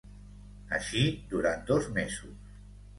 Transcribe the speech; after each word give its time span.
Així, 0.79 1.05
durant 1.37 1.65
dos 1.71 1.95
mesos. 2.01 2.61